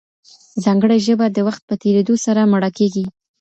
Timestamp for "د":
1.31-1.37